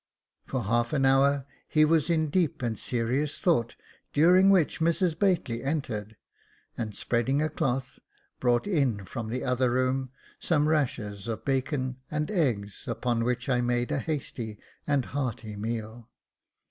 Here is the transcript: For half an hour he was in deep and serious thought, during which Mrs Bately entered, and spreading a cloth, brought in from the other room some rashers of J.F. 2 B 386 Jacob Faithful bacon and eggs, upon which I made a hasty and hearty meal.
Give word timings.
For 0.47 0.63
half 0.63 0.93
an 0.93 1.05
hour 1.05 1.45
he 1.67 1.85
was 1.85 2.09
in 2.09 2.31
deep 2.31 2.63
and 2.63 2.75
serious 2.79 3.37
thought, 3.37 3.75
during 4.13 4.49
which 4.49 4.79
Mrs 4.79 5.13
Bately 5.15 5.63
entered, 5.63 6.15
and 6.75 6.95
spreading 6.95 7.39
a 7.39 7.49
cloth, 7.49 7.99
brought 8.39 8.65
in 8.65 9.05
from 9.05 9.29
the 9.29 9.43
other 9.43 9.69
room 9.69 10.09
some 10.39 10.67
rashers 10.67 11.27
of 11.27 11.45
J.F. 11.45 11.65
2 11.67 11.95
B 12.01 12.01
386 12.09 12.09
Jacob 12.09 12.25
Faithful 12.25 12.25
bacon 12.25 12.49
and 12.49 12.63
eggs, 12.63 12.87
upon 12.87 13.23
which 13.23 13.47
I 13.47 13.61
made 13.61 13.91
a 13.91 13.99
hasty 13.99 14.59
and 14.87 15.05
hearty 15.05 15.55
meal. 15.55 16.09